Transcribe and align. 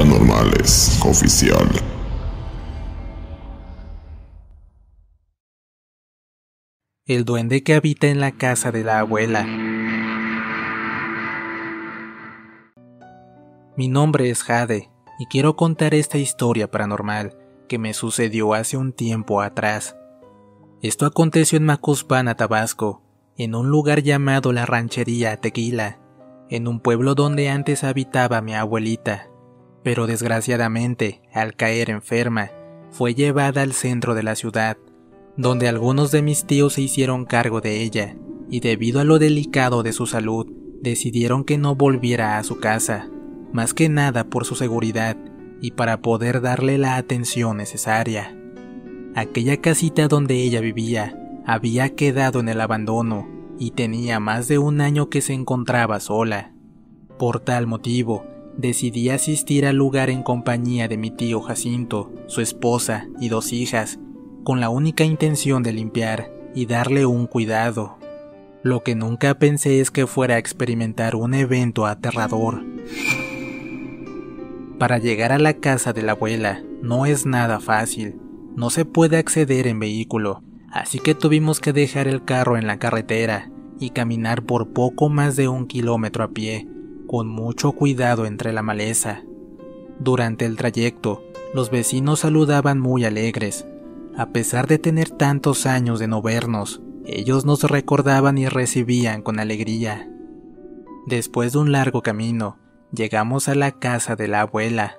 Paranormales 0.00 0.98
Oficial. 1.04 1.68
El 7.04 7.26
duende 7.26 7.62
que 7.62 7.74
habita 7.74 8.06
en 8.06 8.18
la 8.18 8.32
casa 8.32 8.72
de 8.72 8.82
la 8.82 9.00
abuela. 9.00 9.44
Mi 13.76 13.88
nombre 13.88 14.30
es 14.30 14.42
Jade 14.42 14.88
y 15.18 15.26
quiero 15.26 15.54
contar 15.56 15.92
esta 15.92 16.16
historia 16.16 16.70
paranormal 16.70 17.36
que 17.68 17.78
me 17.78 17.92
sucedió 17.92 18.54
hace 18.54 18.78
un 18.78 18.94
tiempo 18.94 19.42
atrás. 19.42 19.96
Esto 20.80 21.04
aconteció 21.04 21.58
en 21.58 21.66
Macuspana, 21.66 22.36
Tabasco, 22.36 23.02
en 23.36 23.54
un 23.54 23.68
lugar 23.68 24.00
llamado 24.02 24.54
la 24.54 24.64
Ranchería 24.64 25.36
Tequila 25.36 26.00
en 26.50 26.66
un 26.66 26.80
pueblo 26.80 27.14
donde 27.14 27.48
antes 27.48 27.84
habitaba 27.84 28.40
mi 28.42 28.54
abuelita, 28.54 29.29
pero 29.82 30.06
desgraciadamente, 30.06 31.22
al 31.32 31.54
caer 31.54 31.90
enferma, 31.90 32.50
fue 32.90 33.14
llevada 33.14 33.62
al 33.62 33.72
centro 33.72 34.14
de 34.14 34.22
la 34.22 34.34
ciudad, 34.34 34.76
donde 35.36 35.68
algunos 35.68 36.10
de 36.10 36.22
mis 36.22 36.44
tíos 36.44 36.74
se 36.74 36.82
hicieron 36.82 37.24
cargo 37.24 37.60
de 37.60 37.82
ella, 37.82 38.16
y 38.50 38.60
debido 38.60 39.00
a 39.00 39.04
lo 39.04 39.18
delicado 39.18 39.82
de 39.82 39.92
su 39.92 40.06
salud, 40.06 40.46
decidieron 40.82 41.44
que 41.44 41.58
no 41.58 41.74
volviera 41.76 42.38
a 42.38 42.44
su 42.44 42.58
casa, 42.58 43.08
más 43.52 43.74
que 43.74 43.88
nada 43.88 44.24
por 44.24 44.44
su 44.44 44.54
seguridad 44.54 45.16
y 45.60 45.72
para 45.72 46.00
poder 46.00 46.40
darle 46.40 46.78
la 46.78 46.96
atención 46.96 47.56
necesaria. 47.56 48.36
Aquella 49.14 49.60
casita 49.60 50.08
donde 50.08 50.36
ella 50.36 50.60
vivía 50.60 51.16
había 51.46 51.94
quedado 51.94 52.40
en 52.40 52.48
el 52.48 52.60
abandono 52.60 53.28
y 53.58 53.72
tenía 53.72 54.20
más 54.20 54.48
de 54.48 54.58
un 54.58 54.80
año 54.80 55.10
que 55.10 55.20
se 55.20 55.34
encontraba 55.34 56.00
sola. 56.00 56.54
Por 57.18 57.40
tal 57.40 57.66
motivo, 57.66 58.24
decidí 58.60 59.10
asistir 59.10 59.66
al 59.66 59.76
lugar 59.76 60.10
en 60.10 60.22
compañía 60.22 60.88
de 60.88 60.96
mi 60.96 61.10
tío 61.10 61.40
Jacinto, 61.40 62.12
su 62.26 62.40
esposa 62.40 63.08
y 63.20 63.28
dos 63.28 63.52
hijas, 63.52 63.98
con 64.44 64.60
la 64.60 64.68
única 64.68 65.04
intención 65.04 65.62
de 65.62 65.72
limpiar 65.72 66.30
y 66.54 66.66
darle 66.66 67.06
un 67.06 67.26
cuidado. 67.26 67.98
Lo 68.62 68.82
que 68.82 68.94
nunca 68.94 69.38
pensé 69.38 69.80
es 69.80 69.90
que 69.90 70.06
fuera 70.06 70.34
a 70.34 70.38
experimentar 70.38 71.16
un 71.16 71.34
evento 71.34 71.86
aterrador. 71.86 72.62
Para 74.78 74.98
llegar 74.98 75.32
a 75.32 75.38
la 75.38 75.54
casa 75.54 75.92
de 75.92 76.02
la 76.02 76.12
abuela 76.12 76.62
no 76.82 77.06
es 77.06 77.26
nada 77.26 77.60
fácil, 77.60 78.16
no 78.56 78.70
se 78.70 78.84
puede 78.84 79.16
acceder 79.16 79.66
en 79.66 79.78
vehículo, 79.78 80.42
así 80.70 80.98
que 80.98 81.14
tuvimos 81.14 81.60
que 81.60 81.72
dejar 81.72 82.08
el 82.08 82.24
carro 82.24 82.56
en 82.56 82.66
la 82.66 82.78
carretera 82.78 83.50
y 83.78 83.90
caminar 83.90 84.42
por 84.42 84.72
poco 84.72 85.08
más 85.08 85.36
de 85.36 85.48
un 85.48 85.66
kilómetro 85.66 86.24
a 86.24 86.28
pie, 86.28 86.66
con 87.10 87.26
mucho 87.26 87.72
cuidado 87.72 88.24
entre 88.24 88.52
la 88.52 88.62
maleza. 88.62 89.24
Durante 89.98 90.46
el 90.46 90.56
trayecto, 90.56 91.24
los 91.52 91.68
vecinos 91.68 92.20
saludaban 92.20 92.78
muy 92.78 93.04
alegres. 93.04 93.66
A 94.16 94.26
pesar 94.26 94.68
de 94.68 94.78
tener 94.78 95.10
tantos 95.10 95.66
años 95.66 95.98
de 95.98 96.06
no 96.06 96.22
vernos, 96.22 96.82
ellos 97.04 97.44
nos 97.44 97.64
recordaban 97.64 98.38
y 98.38 98.46
recibían 98.46 99.22
con 99.22 99.40
alegría. 99.40 100.08
Después 101.08 101.54
de 101.54 101.58
un 101.58 101.72
largo 101.72 102.00
camino, 102.00 102.58
llegamos 102.92 103.48
a 103.48 103.56
la 103.56 103.72
casa 103.72 104.14
de 104.14 104.28
la 104.28 104.42
abuela. 104.42 104.94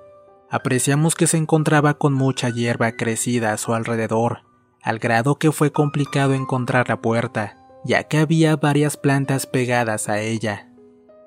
Apreciamos 0.50 1.16
que 1.16 1.28
se 1.28 1.38
encontraba 1.38 1.94
con 1.94 2.14
mucha 2.14 2.50
hierba 2.50 2.92
crecida 2.92 3.54
a 3.54 3.58
su 3.58 3.74
alrededor, 3.74 4.40
al 4.84 5.00
grado 5.00 5.36
que 5.36 5.54
fue 5.54 5.72
complicado 5.72 6.34
encontrar 6.34 6.90
la 6.90 7.00
puerta, 7.00 7.58
ya 7.86 8.04
que 8.04 8.18
había 8.18 8.58
varias 8.58 8.98
plantas 8.98 9.46
pegadas 9.46 10.10
a 10.10 10.20
ella. 10.20 10.71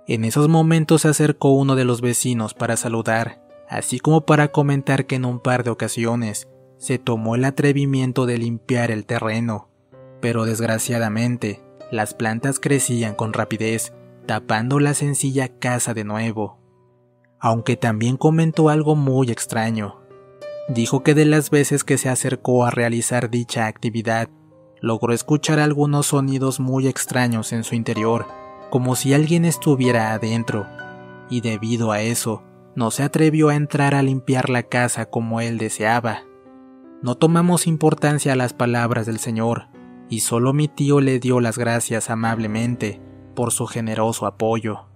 En 0.06 0.24
esos 0.24 0.48
momentos 0.48 1.02
se 1.02 1.08
acercó 1.08 1.52
uno 1.52 1.76
de 1.76 1.86
los 1.86 2.02
vecinos 2.02 2.52
para 2.52 2.76
saludar, 2.76 3.42
así 3.70 3.98
como 4.00 4.26
para 4.26 4.48
comentar 4.48 5.06
que 5.06 5.16
en 5.16 5.24
un 5.24 5.40
par 5.40 5.64
de 5.64 5.70
ocasiones 5.70 6.48
se 6.76 6.98
tomó 6.98 7.36
el 7.36 7.44
atrevimiento 7.46 8.26
de 8.26 8.36
limpiar 8.36 8.90
el 8.90 9.06
terreno, 9.06 9.70
pero 10.20 10.44
desgraciadamente 10.44 11.62
las 11.90 12.12
plantas 12.12 12.60
crecían 12.60 13.14
con 13.14 13.32
rapidez, 13.32 13.94
tapando 14.26 14.78
la 14.78 14.92
sencilla 14.92 15.48
casa 15.48 15.94
de 15.94 16.04
nuevo. 16.04 16.58
Aunque 17.40 17.76
también 17.76 18.18
comentó 18.18 18.68
algo 18.68 18.96
muy 18.96 19.30
extraño. 19.30 20.02
Dijo 20.68 21.02
que 21.02 21.14
de 21.14 21.24
las 21.24 21.48
veces 21.50 21.82
que 21.82 21.96
se 21.96 22.10
acercó 22.10 22.66
a 22.66 22.70
realizar 22.70 23.30
dicha 23.30 23.66
actividad, 23.66 24.28
logró 24.80 25.14
escuchar 25.14 25.60
algunos 25.60 26.06
sonidos 26.08 26.60
muy 26.60 26.88
extraños 26.88 27.52
en 27.52 27.64
su 27.64 27.74
interior, 27.74 28.26
como 28.70 28.96
si 28.96 29.14
alguien 29.14 29.44
estuviera 29.44 30.12
adentro, 30.12 30.66
y 31.30 31.40
debido 31.40 31.92
a 31.92 32.00
eso, 32.00 32.42
no 32.74 32.90
se 32.90 33.02
atrevió 33.02 33.48
a 33.48 33.54
entrar 33.54 33.94
a 33.94 34.02
limpiar 34.02 34.50
la 34.50 34.64
casa 34.64 35.06
como 35.06 35.40
él 35.40 35.58
deseaba. 35.58 36.24
No 37.02 37.16
tomamos 37.16 37.66
importancia 37.66 38.32
a 38.32 38.36
las 38.36 38.52
palabras 38.52 39.06
del 39.06 39.18
Señor, 39.18 39.68
y 40.08 40.20
solo 40.20 40.52
mi 40.52 40.68
tío 40.68 41.00
le 41.00 41.18
dio 41.18 41.40
las 41.40 41.58
gracias 41.58 42.10
amablemente 42.10 43.00
por 43.34 43.52
su 43.52 43.66
generoso 43.66 44.26
apoyo. 44.26 44.86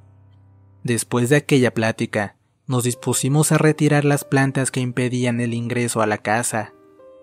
Después 0.83 1.29
de 1.29 1.37
aquella 1.37 1.75
plática, 1.75 2.37
nos 2.67 2.85
dispusimos 2.85 3.51
a 3.53 3.59
retirar 3.59 4.05
las 4.05 4.25
plantas 4.25 4.71
que 4.71 4.81
impedían 4.81 5.41
el 5.41 5.55
ingreso 5.55 6.03
a 6.03 6.07
la 6.07 6.19
casa. 6.19 6.75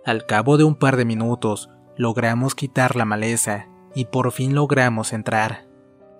Al 0.06 0.26
cabo 0.26 0.58
de 0.58 0.64
un 0.64 0.76
par 0.76 0.98
de 0.98 1.06
minutos, 1.06 1.70
logramos 1.98 2.56
quitar 2.56 2.96
la 2.96 3.06
maleza 3.06 3.68
y 3.94 4.06
por 4.06 4.32
fin 4.32 4.56
logramos 4.56 5.14
entrar. 5.14 5.68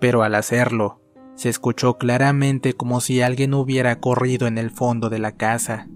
Pero 0.00 0.22
al 0.22 0.34
hacerlo, 0.34 1.00
se 1.34 1.48
escuchó 1.48 1.98
claramente 1.98 2.72
como 2.72 3.00
si 3.00 3.20
alguien 3.20 3.54
hubiera 3.54 4.00
corrido 4.00 4.46
en 4.46 4.58
el 4.58 4.70
fondo 4.70 5.10
de 5.10 5.18
la 5.18 5.32
casa. 5.32 5.88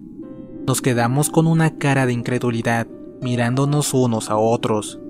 Nos 0.67 0.83
quedamos 0.83 1.31
con 1.31 1.47
una 1.47 1.79
cara 1.79 2.07
de 2.07 2.13
incredulidad, 2.13 2.87
mirándonos 3.23 3.95
unos 3.95 4.31
a 4.31 4.37
otros. 4.37 5.01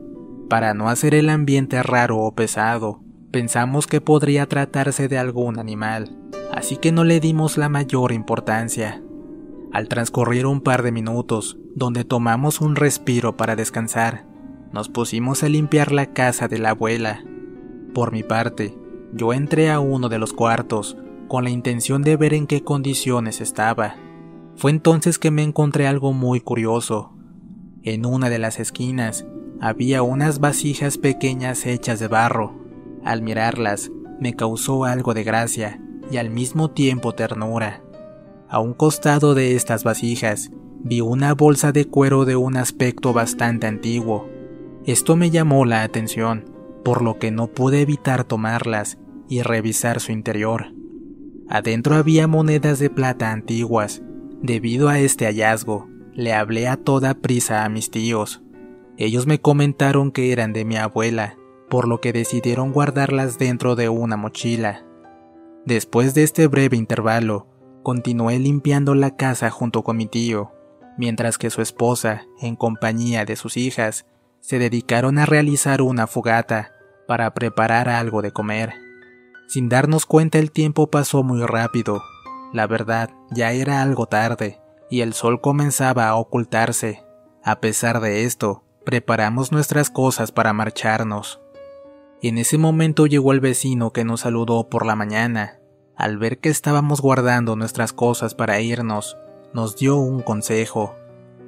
Para 0.49 0.75
no 0.75 0.89
hacer 0.89 1.15
el 1.15 1.29
ambiente 1.29 1.83
raro 1.83 2.19
o 2.19 2.35
pesado, 2.35 3.03
pensamos 3.31 3.87
que 3.87 4.01
podría 4.01 4.47
tratarse 4.47 5.09
de 5.09 5.19
algún 5.19 5.59
animal, 5.59 6.17
así 6.53 6.77
que 6.77 6.93
no 6.93 7.05
le 7.05 7.21
dimos 7.21 7.59
la 7.59 7.69
mayor 7.69 8.13
importancia. 8.13 9.03
Al 9.73 9.89
transcurrir 9.89 10.47
un 10.47 10.61
par 10.61 10.83
de 10.83 10.91
minutos, 10.91 11.57
donde 11.77 12.05
tomamos 12.05 12.61
un 12.61 12.75
respiro 12.75 13.37
para 13.37 13.55
descansar, 13.55 14.27
nos 14.73 14.89
pusimos 14.89 15.43
a 15.43 15.49
limpiar 15.49 15.93
la 15.93 16.07
casa 16.07 16.49
de 16.49 16.59
la 16.59 16.71
abuela. 16.71 17.25
Por 17.95 18.13
mi 18.13 18.23
parte, 18.23 18.77
yo 19.13 19.33
entré 19.33 19.71
a 19.71 19.81
uno 19.81 20.09
de 20.09 20.19
los 20.19 20.33
cuartos 20.33 20.97
con 21.29 21.45
la 21.45 21.51
intención 21.51 22.03
de 22.03 22.17
ver 22.17 22.35
en 22.35 22.47
qué 22.47 22.63
condiciones 22.63 23.41
estaba. 23.41 23.97
Fue 24.57 24.71
entonces 24.71 25.19
que 25.19 25.31
me 25.31 25.43
encontré 25.43 25.87
algo 25.87 26.13
muy 26.13 26.41
curioso. 26.41 27.13
En 27.83 28.05
una 28.05 28.29
de 28.31 28.39
las 28.39 28.61
esquinas 28.61 29.27
había 29.61 30.03
unas 30.03 30.39
vasijas 30.41 30.99
pequeñas 30.99 31.67
hechas 31.67 32.01
de 32.01 32.09
barro. 32.09 32.55
Al 33.05 33.23
mirarlas, 33.23 33.91
me 34.21 34.35
causó 34.35 34.85
algo 34.85 35.15
de 35.15 35.25
gracia 35.25 35.81
y 36.11 36.17
al 36.19 36.31
mismo 36.31 36.71
tiempo 36.71 37.13
ternura. 37.15 37.83
A 38.49 38.59
un 38.59 38.75
costado 38.75 39.35
de 39.35 39.55
estas 39.55 39.85
vasijas 39.85 40.51
vi 40.83 41.01
una 41.01 41.35
bolsa 41.35 41.73
de 41.73 41.87
cuero 41.87 42.25
de 42.25 42.37
un 42.37 42.57
aspecto 42.57 43.13
bastante 43.13 43.67
antiguo. 43.67 44.29
Esto 44.85 45.15
me 45.15 45.31
llamó 45.31 45.65
la 45.65 45.83
atención, 45.83 46.50
por 46.85 47.03
lo 47.03 47.19
que 47.19 47.31
no 47.31 47.49
pude 47.49 47.81
evitar 47.81 48.25
tomarlas 48.25 48.99
y 49.29 49.43
revisar 49.43 50.01
su 50.01 50.13
interior. 50.13 50.73
Adentro 51.49 51.97
había 51.97 52.27
monedas 52.27 52.79
de 52.79 52.91
plata 52.91 53.33
antiguas. 53.33 54.03
Debido 54.43 54.89
a 54.89 54.99
este 54.99 55.27
hallazgo, 55.27 55.89
le 56.15 56.33
hablé 56.33 56.69
a 56.69 56.77
toda 56.77 57.15
prisa 57.15 57.65
a 57.65 57.69
mis 57.69 57.91
tíos. 57.91 58.43
Ellos 58.97 59.27
me 59.27 59.41
comentaron 59.41 60.13
que 60.13 60.33
eran 60.33 60.53
de 60.53 60.65
mi 60.65 60.77
abuela, 60.77 61.37
por 61.69 61.89
lo 61.89 62.01
que 62.01 62.13
decidieron 62.13 62.73
guardarlas 62.73 63.39
dentro 63.39 63.77
de 63.77 63.89
una 63.89 64.17
mochila. 64.17 64.85
Después 65.65 66.15
de 66.15 66.23
este 66.23 66.47
breve 66.47 66.77
intervalo, 66.77 67.47
continué 67.83 68.39
limpiando 68.39 68.95
la 68.95 69.17
casa 69.17 69.51
junto 69.51 69.83
con 69.83 69.97
mi 69.97 70.07
tío, 70.07 70.53
mientras 70.99 71.39
que 71.39 71.51
su 71.51 71.63
esposa, 71.63 72.27
en 72.41 72.57
compañía 72.57 73.25
de 73.25 73.37
sus 73.37 73.57
hijas, 73.57 74.07
se 74.41 74.59
dedicaron 74.59 75.19
a 75.19 75.27
realizar 75.27 75.83
una 75.83 76.07
fogata 76.07 76.73
para 77.07 77.33
preparar 77.35 77.89
algo 77.89 78.23
de 78.23 78.33
comer. 78.33 78.75
Sin 79.47 79.69
darnos 79.69 80.07
cuenta 80.07 80.39
el 80.39 80.51
tiempo 80.51 80.91
pasó 80.91 81.23
muy 81.23 81.45
rápido. 81.45 82.03
La 82.53 82.67
verdad, 82.67 83.11
ya 83.31 83.53
era 83.53 83.83
algo 83.83 84.07
tarde, 84.07 84.61
y 84.91 85.01
el 85.01 85.15
sol 85.15 85.41
comenzaba 85.41 86.09
a 86.09 86.17
ocultarse. 86.17 87.05
A 87.43 87.61
pesar 87.61 88.01
de 88.01 88.25
esto, 88.25 88.65
preparamos 88.85 89.53
nuestras 89.53 89.91
cosas 89.91 90.33
para 90.33 90.53
marcharnos. 90.53 91.41
En 92.23 92.39
ese 92.39 92.59
momento 92.59 93.07
llegó 93.07 93.33
el 93.33 93.41
vecino 93.41 93.93
que 93.93 94.05
nos 94.05 94.21
saludó 94.21 94.69
por 94.69 94.85
la 94.85 94.95
mañana. 94.95 95.59
Al 95.97 96.19
ver 96.19 96.39
que 96.39 96.49
estábamos 96.49 97.01
guardando 97.01 97.57
nuestras 97.57 97.93
cosas 97.93 98.35
para 98.35 98.61
irnos, 98.61 99.17
nos 99.53 99.77
dio 99.77 99.97
un 99.97 100.21
consejo. 100.23 100.95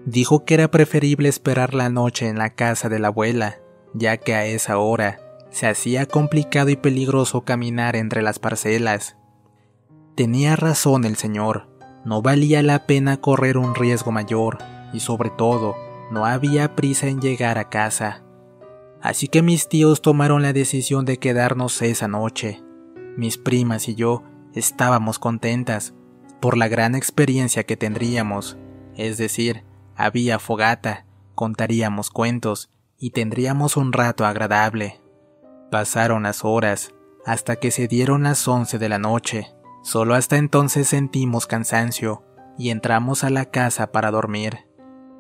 Dijo 0.04 0.44
que 0.44 0.54
era 0.54 0.70
preferible 0.70 1.28
esperar 1.28 1.75
la 1.75 1.88
noche 1.88 2.28
en 2.28 2.38
la 2.38 2.50
casa 2.50 2.88
de 2.88 2.99
la 2.99 3.08
abuela, 3.08 3.58
ya 3.94 4.16
que 4.16 4.34
a 4.34 4.46
esa 4.46 4.78
hora 4.78 5.20
se 5.50 5.66
hacía 5.69 6.06
complicado 6.06 6.70
y 6.70 6.76
peligroso 6.76 7.44
caminar 7.44 7.94
entre 7.94 8.22
las 8.22 8.38
parcelas. 8.38 9.16
Tenía 10.16 10.56
razón 10.56 11.04
el 11.04 11.16
señor, 11.16 11.69
no 12.04 12.20
valía 12.20 12.62
la 12.62 12.87
pena 12.87 13.19
correr 13.19 13.56
un 13.56 13.75
riesgo 13.75 14.10
mayor, 14.10 14.58
y 14.93 15.00
sobre 15.00 15.31
todo, 15.31 15.76
no 16.10 16.26
había 16.26 16.75
prisa 16.75 17.06
en 17.06 17.20
llegar 17.20 17.58
a 17.58 17.69
casa. 17.69 18.25
Así 19.00 19.28
que 19.28 19.43
mis 19.43 19.69
tíos 19.69 20.02
tomaron 20.02 20.43
la 20.43 20.52
decisión 20.52 21.05
de 21.05 21.19
quedarnos 21.19 21.81
esa 21.82 22.08
noche. 22.08 22.62
Mis 23.16 23.38
primas 23.38 23.88
y 23.88 23.94
yo 23.94 24.22
estábamos 24.55 25.19
contentas 25.19 25.94
por 26.40 26.56
la 26.56 26.69
gran 26.69 26.94
experiencia 26.94 27.64
que 27.64 27.76
tendríamos, 27.76 28.58
es 28.96 29.16
decir, 29.16 29.64
había 29.97 30.39
fogata, 30.39 31.06
contaríamos 31.35 32.11
cuentos 32.11 32.71
y 32.99 33.11
tendríamos 33.11 33.77
un 33.77 33.93
rato 33.93 34.25
agradable. 34.25 35.00
Pasaron 35.71 36.25
las 36.25 36.44
horas 36.44 36.94
hasta 37.25 37.56
que 37.56 37.71
se 37.71 37.89
dieron 37.89 38.25
las 38.25 38.47
once 38.47 38.79
de 38.79 38.89
la 38.89 38.99
noche. 38.99 39.53
Solo 39.83 40.15
hasta 40.15 40.37
entonces 40.37 40.89
sentimos 40.89 41.47
cansancio 41.47 42.25
y 42.59 42.71
entramos 42.71 43.25
a 43.25 43.31
la 43.31 43.47
casa 43.47 43.91
para 43.93 44.11
dormir. 44.11 44.67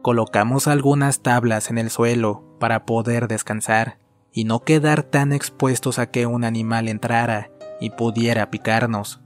Colocamos 0.02 0.66
algunas 0.68 1.22
tablas 1.22 1.70
en 1.70 1.78
el 1.78 1.90
suelo 1.90 2.56
para 2.58 2.84
poder 2.86 3.28
descansar 3.28 3.98
y 4.32 4.44
no 4.44 4.60
quedar 4.60 5.02
tan 5.02 5.32
expuestos 5.32 5.98
a 5.98 6.10
que 6.10 6.26
un 6.26 6.44
animal 6.44 6.88
entrara 6.88 7.50
y 7.80 7.90
pudiera 7.90 8.50
picarnos. 8.50 9.20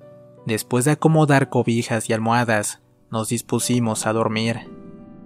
Después 0.46 0.84
de 0.84 0.92
acomodar 0.92 1.48
cobijas 1.48 2.08
y 2.08 2.12
almohadas, 2.12 2.80
nos 3.10 3.28
dispusimos 3.28 4.06
a 4.06 4.12
dormir. 4.12 4.68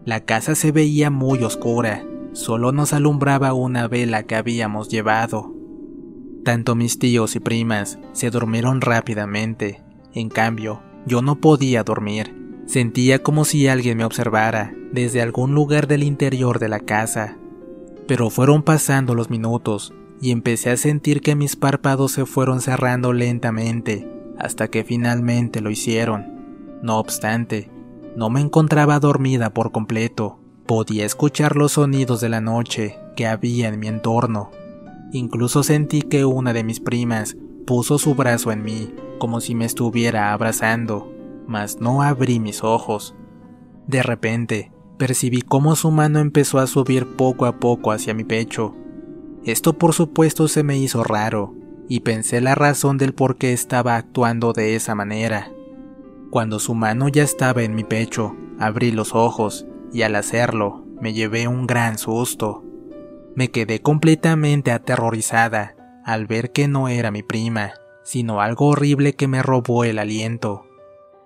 La 0.05 0.21
casa 0.21 0.55
se 0.55 0.73
veía 0.73 1.11
muy 1.11 1.43
oscura, 1.45 2.05
solo 2.33 2.73
nos 2.73 2.93
alumbraba 2.93 3.53
una 3.53 3.87
vela 3.87 4.23
que 4.23 4.35
habíamos 4.35 4.89
llevado. 4.89 5.55
Tanto 6.45 6.75
mis 6.75 6.99
tíos 6.99 7.37
y 7.37 7.41
primas 7.41 7.99
se 8.13 8.31
durmieron 8.31 8.81
rápidamente, 8.81 9.83
en 10.15 10.29
cambio, 10.31 10.83
yo 11.07 11.23
no 11.23 11.41
podía 11.41 11.83
dormir. 11.83 12.35
Sentía 12.67 13.23
como 13.23 13.45
si 13.45 13.69
alguien 13.69 13.99
me 13.99 14.05
observara 14.05 14.73
desde 14.93 15.23
algún 15.23 15.55
lugar 15.55 15.87
del 15.87 16.03
interior 16.03 16.59
de 16.59 16.69
la 16.69 16.81
casa. 16.81 17.37
Pero 18.07 18.31
fueron 18.31 18.63
pasando 18.63 19.15
los 19.15 19.29
minutos 19.29 19.93
y 20.21 20.31
empecé 20.31 20.71
a 20.71 20.77
sentir 20.77 21.21
que 21.21 21.35
mis 21.35 21.57
párpados 21.57 22.13
se 22.13 22.27
fueron 22.27 22.61
cerrando 22.61 23.13
lentamente 23.13 24.09
hasta 24.39 24.69
que 24.69 24.85
finalmente 24.85 25.61
lo 25.61 25.71
hicieron. 25.71 26.79
No 26.83 26.99
obstante, 26.99 27.71
no 28.17 28.31
me 28.31 28.41
encontraba 28.41 29.01
dormida 29.01 29.51
por 29.51 29.73
completo. 29.73 30.39
Podía 30.67 31.05
escuchar 31.05 31.57
los 31.57 31.73
sonidos 31.73 32.21
de 32.21 32.29
la 32.29 32.41
noche 32.41 32.99
que 33.17 33.27
había 33.27 33.69
en 33.69 33.81
mi 33.81 33.89
entorno. 33.89 34.51
Incluso 35.13 35.63
sentí 35.63 36.03
que 36.03 36.25
una 36.25 36.53
de 36.53 36.65
mis 36.65 36.81
primas 36.81 37.37
puso 37.67 37.99
su 37.99 38.15
brazo 38.15 38.53
en 38.53 38.63
mí 38.63 38.95
como 39.19 39.41
si 39.41 39.55
me 39.55 39.65
estuviera 39.65 40.33
abrazando 40.33 41.11
mas 41.51 41.81
no 41.81 42.03
abrí 42.03 42.39
mis 42.39 42.63
ojos. 42.63 43.17
De 43.89 44.05
repente, 44.05 44.71
percibí 44.99 45.43
cómo 45.43 45.75
su 45.75 45.91
mano 45.91 46.21
empezó 46.21 46.61
a 46.61 46.69
subir 46.69 47.17
poco 47.17 47.45
a 47.45 47.59
poco 47.59 47.91
hacia 47.91 48.15
mi 48.15 48.23
pecho. 48.23 48.77
Esto 49.45 49.77
por 49.77 49.93
supuesto 49.93 50.47
se 50.47 50.63
me 50.63 50.79
hizo 50.79 51.03
raro, 51.03 51.57
y 51.89 52.01
pensé 52.01 52.41
la 52.41 52.55
razón 52.55 52.99
del 52.99 53.15
por 53.15 53.37
qué 53.37 53.53
estaba 53.53 53.97
actuando 53.97 54.53
de 54.53 54.77
esa 54.77 54.95
manera. 54.95 55.51
Cuando 56.31 56.61
su 56.61 56.75
mano 56.75 57.09
ya 57.09 57.25
estaba 57.25 57.63
en 57.63 57.75
mi 57.75 57.83
pecho, 57.83 58.37
abrí 58.61 58.93
los 58.93 59.17
ojos, 59.17 59.67
y 59.93 60.03
al 60.03 60.15
hacerlo, 60.15 60.87
me 61.01 61.13
llevé 61.13 61.49
un 61.49 61.67
gran 61.67 61.99
susto. 61.99 62.63
Me 63.35 63.51
quedé 63.51 63.83
completamente 63.83 64.71
aterrorizada 64.71 65.75
al 66.05 66.27
ver 66.27 66.53
que 66.53 66.69
no 66.69 66.89
era 66.89 67.11
mi 67.11 67.25
prima, 67.25 67.73
sino 68.05 68.41
algo 68.41 68.69
horrible 68.69 69.15
que 69.15 69.27
me 69.27 69.43
robó 69.43 69.83
el 69.83 69.99
aliento. 69.99 70.67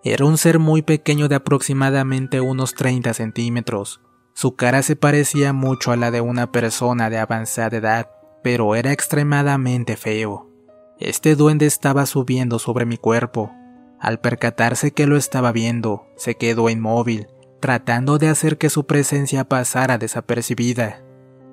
Era 0.03 0.25
un 0.25 0.39
ser 0.39 0.59
muy 0.59 0.81
pequeño 0.81 1.29
de 1.29 1.37
aproximadamente 1.37 2.41
unos 2.41 2.75
30 2.75 3.13
centímetros. 3.13 4.01
Su 4.33 4.57
cara 4.57 4.83
se 4.83 4.97
parecía 4.97 5.53
mucho 5.53 5.93
a 5.93 5.97
la 5.97 6.11
de 6.11 6.23
una 6.23 6.51
persona 6.51 7.11
de 7.11 7.19
avanzada 7.19 7.77
edad, 7.77 8.11
pero 8.43 8.75
era 8.75 8.93
extremadamente 8.93 9.97
feo. 9.97 10.51
Este 10.99 11.37
duende 11.37 11.67
estaba 11.67 12.07
subiendo 12.07 12.59
sobre 12.59 12.87
mi 12.87 12.97
cuerpo. 12.97 13.51
Al 14.01 14.21
percatarse 14.21 14.93
que 14.93 15.07
lo 15.07 15.17
estaba 15.17 15.53
viendo, 15.53 16.07
se 16.17 16.35
quedó 16.35 16.69
inmóvil, 16.69 17.29
tratando 17.61 18.19
de 18.19 18.29
hacer 18.29 18.59
que 18.59 18.71
su 18.71 18.87
presencia 18.87 19.45
pasara 19.49 19.99
desapercibida. 19.99 21.03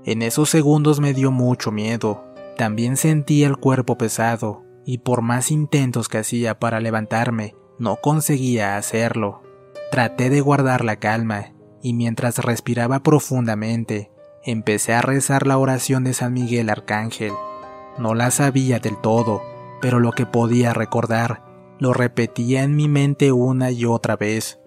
En 0.03 0.21
esos 0.21 0.49
segundos 0.49 0.99
me 0.99 1.13
dio 1.13 1.31
mucho 1.31 1.71
miedo. 1.71 2.25
También 2.57 2.97
sentía 2.97 3.47
el 3.47 3.57
cuerpo 3.57 3.97
pesado, 3.97 4.63
y 4.85 4.97
por 4.97 5.21
más 5.21 5.51
intentos 5.51 6.09
que 6.09 6.17
hacía 6.17 6.59
para 6.59 6.79
levantarme, 6.79 7.55
no 7.79 7.95
conseguía 7.97 8.77
hacerlo. 8.77 9.41
Traté 9.91 10.29
de 10.29 10.41
guardar 10.41 10.83
la 10.83 10.97
calma 10.97 11.53
y 11.81 11.93
mientras 11.93 12.37
respiraba 12.37 13.01
profundamente, 13.01 14.11
empecé 14.43 14.93
a 14.93 15.01
rezar 15.01 15.47
la 15.47 15.57
oración 15.57 16.03
de 16.03 16.13
San 16.13 16.33
Miguel 16.33 16.69
Arcángel. 16.69 17.33
No 17.97 18.13
la 18.13 18.31
sabía 18.31 18.79
del 18.79 18.99
todo, 18.99 19.41
pero 19.81 19.99
lo 19.99 20.11
que 20.11 20.25
podía 20.25 20.73
recordar 20.73 21.43
lo 21.81 21.93
repetía 21.93 22.61
en 22.61 22.75
mi 22.75 22.87
mente 22.87 23.31
una 23.31 23.71
y 23.71 23.85
otra 23.85 24.15
vez. 24.15 24.59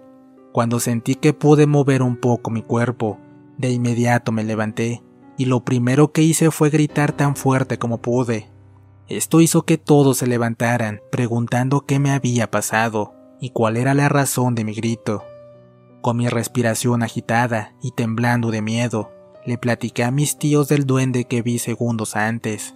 Cuando 0.52 0.80
sentí 0.80 1.14
que 1.14 1.32
pude 1.32 1.68
mover 1.68 2.02
un 2.02 2.16
poco 2.16 2.50
mi 2.50 2.60
cuerpo, 2.60 3.20
de 3.56 3.70
inmediato 3.70 4.32
me 4.32 4.42
levanté 4.42 5.00
y 5.38 5.44
lo 5.44 5.64
primero 5.64 6.10
que 6.10 6.22
hice 6.22 6.50
fue 6.50 6.70
gritar 6.70 7.12
tan 7.12 7.36
fuerte 7.36 7.78
como 7.78 7.98
pude. 7.98 8.50
Esto 9.06 9.40
hizo 9.40 9.62
que 9.62 9.78
todos 9.78 10.18
se 10.18 10.26
levantaran, 10.26 11.02
preguntando 11.12 11.82
qué 11.82 12.00
me 12.00 12.10
había 12.10 12.50
pasado 12.50 13.14
y 13.40 13.50
cuál 13.50 13.76
era 13.76 13.94
la 13.94 14.08
razón 14.08 14.56
de 14.56 14.64
mi 14.64 14.74
grito. 14.74 15.22
Con 16.00 16.16
mi 16.16 16.26
respiración 16.26 17.04
agitada 17.04 17.76
y 17.80 17.92
temblando 17.92 18.50
de 18.50 18.60
miedo, 18.60 19.12
le 19.46 19.56
platiqué 19.56 20.02
a 20.02 20.10
mis 20.10 20.36
tíos 20.36 20.66
del 20.66 20.84
duende 20.84 21.26
que 21.26 21.42
vi 21.42 21.60
segundos 21.60 22.16
antes. 22.16 22.74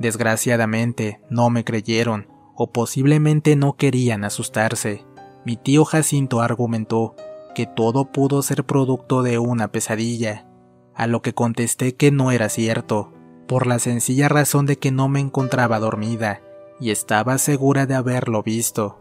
Desgraciadamente, 0.00 1.20
no 1.30 1.50
me 1.50 1.62
creyeron, 1.62 2.35
o 2.56 2.72
posiblemente 2.72 3.54
no 3.54 3.74
querían 3.74 4.24
asustarse. 4.24 5.04
Mi 5.44 5.56
tío 5.56 5.84
Jacinto 5.84 6.40
argumentó 6.40 7.14
que 7.54 7.66
todo 7.66 8.10
pudo 8.10 8.42
ser 8.42 8.64
producto 8.64 9.22
de 9.22 9.38
una 9.38 9.68
pesadilla, 9.68 10.46
a 10.94 11.06
lo 11.06 11.22
que 11.22 11.34
contesté 11.34 11.94
que 11.94 12.10
no 12.10 12.32
era 12.32 12.48
cierto, 12.48 13.12
por 13.46 13.66
la 13.66 13.78
sencilla 13.78 14.28
razón 14.28 14.66
de 14.66 14.76
que 14.76 14.90
no 14.90 15.08
me 15.08 15.20
encontraba 15.20 15.78
dormida 15.78 16.40
y 16.80 16.90
estaba 16.90 17.38
segura 17.38 17.86
de 17.86 17.94
haberlo 17.94 18.42
visto. 18.42 19.00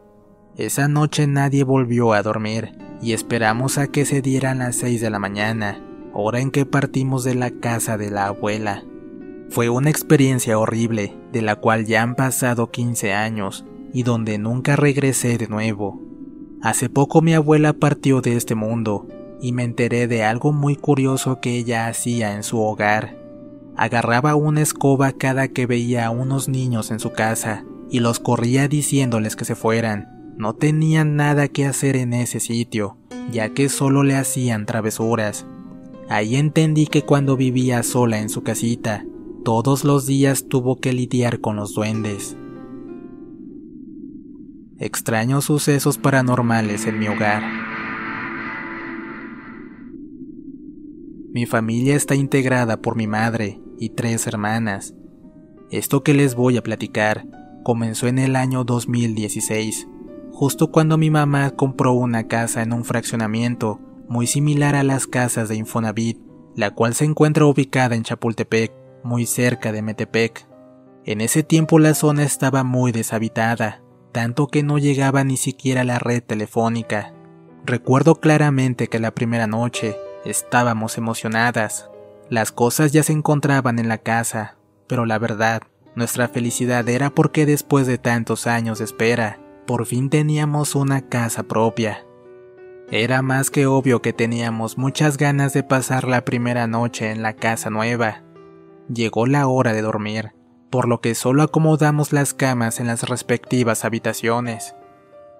Esa 0.56 0.88
noche 0.88 1.28
nadie 1.28 1.64
volvió 1.64 2.14
a 2.14 2.22
dormir 2.22 2.78
y 3.02 3.14
esperamos 3.14 3.78
a 3.78 3.88
que 3.88 4.06
se 4.06 4.22
dieran 4.22 4.60
las 4.60 4.78
seis 4.78 5.02
de 5.02 5.10
la 5.10 5.20
mañana, 5.20 5.84
hora 6.14 6.40
en 6.40 6.52
que 6.52 6.66
partimos 6.66 7.24
de 7.24 7.36
la 7.36 7.52
casa 7.52 7.98
de 7.98 8.10
la 8.10 8.28
abuela. 8.28 8.84
Fue 9.50 9.70
una 9.70 9.90
experiencia 9.90 10.58
horrible, 10.58 11.14
de 11.32 11.42
la 11.42 11.56
cual 11.56 11.86
ya 11.86 12.02
han 12.02 12.16
pasado 12.16 12.72
15 12.72 13.14
años 13.14 13.66
y 13.94 14.04
donde 14.04 14.38
nunca 14.38 14.76
regresé 14.76 15.38
de 15.38 15.48
nuevo. 15.48 16.02
Hace 16.62 16.90
poco 16.90 17.22
mi 17.22 17.34
abuela 17.34 17.74
partió 17.74 18.22
de 18.22 18.36
este 18.36 18.56
mundo 18.56 19.08
y 19.42 19.52
me 19.52 19.64
enteré 19.64 20.08
de 20.08 20.24
algo 20.24 20.52
muy 20.52 20.76
curioso 20.76 21.40
que 21.40 21.58
ella 21.58 21.88
hacía 21.88 22.36
en 22.36 22.44
su 22.44 22.60
hogar. 22.60 23.18
Agarraba 23.78 24.36
una 24.36 24.62
escoba 24.62 25.12
cada 25.12 25.48
que 25.48 25.66
veía 25.66 26.08
a 26.08 26.10
unos 26.10 26.50
niños 26.50 26.92
en 26.92 27.00
su 27.00 27.12
casa 27.12 27.66
y 27.90 28.00
los 28.00 28.20
corría 28.20 28.68
diciéndoles 28.68 29.36
que 29.36 29.46
se 29.46 29.56
fueran. 29.56 30.34
No 30.38 30.54
tenían 30.54 31.16
nada 31.16 31.48
que 31.48 31.66
hacer 31.66 31.96
en 31.96 32.14
ese 32.14 32.40
sitio, 32.40 32.98
ya 33.32 33.50
que 33.50 33.70
solo 33.70 34.04
le 34.04 34.16
hacían 34.16 34.66
travesuras. 34.66 35.46
Ahí 36.10 36.36
entendí 36.36 36.88
que 36.88 37.04
cuando 37.04 37.38
vivía 37.38 37.84
sola 37.84 38.20
en 38.20 38.30
su 38.30 38.44
casita, 38.44 39.06
todos 39.46 39.84
los 39.84 40.08
días 40.08 40.48
tuvo 40.50 40.78
que 40.78 40.92
lidiar 40.92 41.40
con 41.40 41.56
los 41.56 41.76
duendes. 41.76 42.36
Extraños 44.80 45.46
sucesos 45.46 46.00
paranormales 46.00 46.88
en 46.88 46.98
mi 46.98 47.08
hogar. 47.08 47.44
Mi 51.32 51.46
familia 51.46 51.96
está 51.96 52.16
integrada 52.16 52.82
por 52.82 52.96
mi 52.96 53.06
madre 53.06 53.62
y 53.78 53.90
tres 53.90 54.26
hermanas. 54.26 54.96
Esto 55.70 56.02
que 56.02 56.16
les 56.16 56.34
voy 56.34 56.58
a 56.58 56.64
platicar 56.64 57.28
comenzó 57.64 58.08
en 58.08 58.18
el 58.18 58.36
año 58.36 58.64
2016, 58.64 59.88
justo 60.32 60.72
cuando 60.72 60.98
mi 60.98 61.12
mamá 61.12 61.52
compró 61.52 61.94
una 61.94 62.28
casa 62.28 62.64
en 62.64 62.74
un 62.74 62.84
fraccionamiento 62.84 63.80
muy 64.10 64.26
similar 64.26 64.74
a 64.74 64.84
las 64.84 65.06
casas 65.06 65.50
de 65.50 65.56
Infonavit, 65.56 66.18
la 66.56 66.72
cual 66.72 66.96
se 66.96 67.06
encuentra 67.06 67.46
ubicada 67.46 67.96
en 67.96 68.02
Chapultepec, 68.02 68.85
muy 69.06 69.26
cerca 69.26 69.72
de 69.72 69.82
Metepec. 69.82 70.48
En 71.06 71.22
ese 71.22 71.44
tiempo 71.44 71.80
la 71.80 71.94
zona 71.94 72.24
estaba 72.24 72.64
muy 72.64 72.92
deshabitada, 72.92 73.82
tanto 74.12 74.48
que 74.48 74.64
no 74.64 74.80
llegaba 74.80 75.24
ni 75.24 75.38
siquiera 75.38 75.84
la 75.84 76.00
red 76.00 76.24
telefónica. 76.24 77.14
Recuerdo 77.64 78.16
claramente 78.16 78.88
que 78.88 79.00
la 79.00 79.12
primera 79.12 79.46
noche 79.46 79.96
estábamos 80.26 80.98
emocionadas. 80.98 81.90
Las 82.30 82.52
cosas 82.52 82.92
ya 82.92 83.04
se 83.04 83.14
encontraban 83.14 83.78
en 83.78 83.88
la 83.88 84.00
casa, 84.00 84.58
pero 84.88 85.06
la 85.06 85.20
verdad, 85.20 85.62
nuestra 85.96 86.28
felicidad 86.28 86.90
era 86.90 87.12
porque 87.12 87.46
después 87.46 87.86
de 87.86 88.00
tantos 88.00 88.48
años 88.48 88.80
de 88.80 88.86
espera, 88.86 89.40
por 89.68 89.86
fin 89.86 90.10
teníamos 90.10 90.76
una 90.76 91.08
casa 91.08 91.44
propia. 91.44 92.06
Era 92.92 93.22
más 93.22 93.52
que 93.52 93.68
obvio 93.68 94.02
que 94.02 94.14
teníamos 94.14 94.78
muchas 94.78 95.18
ganas 95.18 95.54
de 95.54 95.64
pasar 95.64 96.08
la 96.08 96.26
primera 96.26 96.68
noche 96.68 97.12
en 97.12 97.22
la 97.22 97.34
casa 97.34 97.70
nueva. 97.70 98.25
Llegó 98.94 99.26
la 99.26 99.48
hora 99.48 99.74
de 99.74 99.82
dormir, 99.82 100.34
por 100.70 100.88
lo 100.88 101.02
que 101.02 101.16
solo 101.16 101.42
acomodamos 101.42 102.14
las 102.14 102.34
camas 102.34 102.80
en 102.80 102.88
las 102.88 103.04
respectivas 103.04 103.84
habitaciones. 103.84 104.76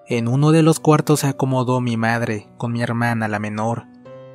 En 0.08 0.28
uno 0.28 0.50
de 0.50 0.62
los 0.62 0.80
cuartos 0.80 1.20
se 1.20 1.28
acomodó 1.28 1.80
mi 1.80 1.96
madre 1.96 2.48
con 2.58 2.72
mi 2.72 2.82
hermana 2.82 3.28
la 3.28 3.38
menor, 3.38 3.86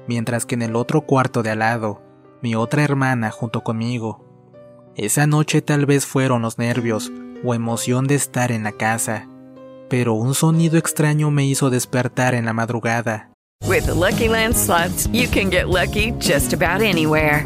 mientras 0.07 0.45
que 0.45 0.55
en 0.55 0.61
el 0.61 0.75
otro 0.75 1.01
cuarto 1.01 1.43
de 1.43 1.49
al 1.49 1.59
lado, 1.59 2.01
mi 2.41 2.55
otra 2.55 2.83
hermana 2.83 3.31
junto 3.31 3.63
conmigo. 3.63 4.25
Esa 4.95 5.27
noche 5.27 5.61
tal 5.61 5.85
vez 5.85 6.05
fueron 6.05 6.41
los 6.41 6.57
nervios 6.57 7.11
o 7.43 7.53
emoción 7.53 8.07
de 8.07 8.15
estar 8.15 8.51
en 8.51 8.63
la 8.63 8.71
casa, 8.71 9.27
pero 9.89 10.13
un 10.13 10.35
sonido 10.35 10.77
extraño 10.77 11.31
me 11.31 11.45
hizo 11.45 11.69
despertar 11.69 12.33
en 12.33 12.45
la 12.45 12.53
madrugada. 12.53 13.31
With 13.67 13.85
the 13.85 13.93
Lucky 13.93 14.27
you 15.11 15.27
can 15.29 15.49
get 15.49 15.67
lucky 15.67 16.13
just 16.19 16.53
about 16.53 16.81
anywhere. 16.81 17.45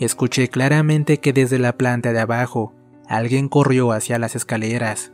Escuché 0.00 0.48
claramente 0.48 1.18
que 1.18 1.32
desde 1.32 1.58
la 1.58 1.76
planta 1.76 2.12
de 2.12 2.20
abajo 2.20 2.72
alguien 3.08 3.48
corrió 3.48 3.90
hacia 3.90 4.18
las 4.18 4.36
escaleras. 4.36 5.12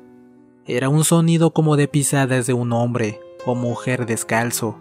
Era 0.67 0.89
un 0.91 1.05
sonido 1.05 1.53
como 1.53 1.77
de 1.77 1.89
pisadas 1.89 2.47
de 2.47 2.53
un 2.53 2.73
hombre 2.73 3.21
o 3.47 3.55
mujer 3.55 4.05
descalzo. 4.05 4.79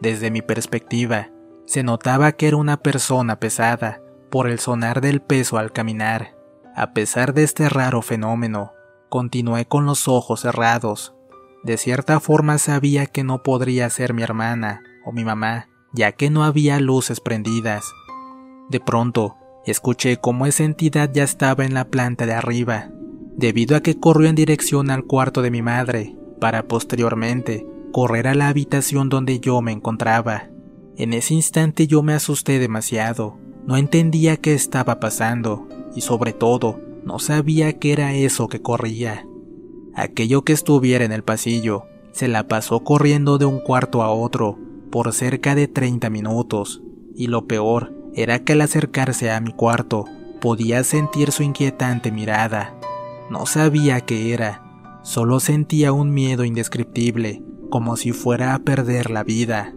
Desde 0.00 0.30
mi 0.30 0.40
perspectiva, 0.40 1.30
se 1.66 1.82
notaba 1.82 2.32
que 2.32 2.48
era 2.48 2.56
una 2.56 2.78
persona 2.78 3.38
pesada 3.38 4.00
por 4.30 4.48
el 4.48 4.58
sonar 4.58 5.00
del 5.02 5.20
peso 5.20 5.58
al 5.58 5.72
caminar. 5.72 6.34
A 6.74 6.92
pesar 6.92 7.34
de 7.34 7.42
este 7.42 7.68
raro 7.68 8.00
fenómeno, 8.00 8.72
continué 9.10 9.66
con 9.66 9.84
los 9.84 10.08
ojos 10.08 10.40
cerrados. 10.40 11.14
De 11.62 11.76
cierta 11.76 12.20
forma 12.20 12.56
sabía 12.56 13.06
que 13.06 13.22
no 13.22 13.42
podría 13.42 13.90
ser 13.90 14.14
mi 14.14 14.22
hermana 14.22 14.82
o 15.04 15.12
mi 15.12 15.24
mamá, 15.24 15.68
ya 15.92 16.12
que 16.12 16.30
no 16.30 16.44
había 16.44 16.80
luces 16.80 17.20
prendidas. 17.20 17.84
De 18.70 18.80
pronto, 18.80 19.36
escuché 19.66 20.16
cómo 20.16 20.46
esa 20.46 20.64
entidad 20.64 21.10
ya 21.12 21.22
estaba 21.22 21.64
en 21.64 21.74
la 21.74 21.86
planta 21.86 22.26
de 22.26 22.34
arriba, 22.34 22.90
debido 23.36 23.76
a 23.76 23.80
que 23.80 23.98
corrió 23.98 24.28
en 24.28 24.34
dirección 24.34 24.90
al 24.90 25.04
cuarto 25.04 25.42
de 25.42 25.50
mi 25.50 25.62
madre, 25.62 26.16
para 26.40 26.66
posteriormente 26.66 27.66
correr 27.92 28.26
a 28.26 28.34
la 28.34 28.48
habitación 28.48 29.08
donde 29.08 29.38
yo 29.38 29.60
me 29.62 29.72
encontraba. 29.72 30.48
En 30.96 31.12
ese 31.12 31.34
instante 31.34 31.86
yo 31.86 32.02
me 32.02 32.14
asusté 32.14 32.58
demasiado, 32.58 33.38
no 33.66 33.76
entendía 33.76 34.36
qué 34.36 34.54
estaba 34.54 34.98
pasando, 34.98 35.68
y 35.94 36.00
sobre 36.00 36.32
todo, 36.32 36.80
no 37.04 37.18
sabía 37.18 37.78
qué 37.78 37.92
era 37.92 38.14
eso 38.14 38.48
que 38.48 38.60
corría. 38.60 39.26
Aquello 39.94 40.42
que 40.42 40.52
estuviera 40.52 41.04
en 41.04 41.12
el 41.12 41.22
pasillo 41.22 41.84
se 42.12 42.28
la 42.28 42.48
pasó 42.48 42.80
corriendo 42.80 43.38
de 43.38 43.44
un 43.44 43.60
cuarto 43.60 44.02
a 44.02 44.10
otro 44.10 44.58
por 44.90 45.12
cerca 45.12 45.54
de 45.54 45.68
30 45.68 46.10
minutos, 46.10 46.82
y 47.14 47.28
lo 47.28 47.46
peor 47.46 48.01
era 48.14 48.40
que 48.40 48.52
al 48.52 48.60
acercarse 48.60 49.30
a 49.30 49.40
mi 49.40 49.52
cuarto 49.52 50.04
podía 50.40 50.84
sentir 50.84 51.32
su 51.32 51.42
inquietante 51.42 52.10
mirada. 52.10 52.74
No 53.30 53.46
sabía 53.46 54.00
qué 54.00 54.34
era, 54.34 54.62
solo 55.02 55.40
sentía 55.40 55.92
un 55.92 56.12
miedo 56.12 56.44
indescriptible, 56.44 57.42
como 57.70 57.96
si 57.96 58.12
fuera 58.12 58.54
a 58.54 58.58
perder 58.58 59.10
la 59.10 59.24
vida. 59.24 59.74